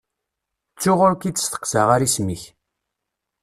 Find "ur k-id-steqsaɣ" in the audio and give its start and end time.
1.05-1.87